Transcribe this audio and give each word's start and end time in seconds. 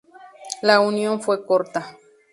La 0.63 0.79
unión 0.79 1.21
fue 1.21 1.45
corta. 1.45 1.95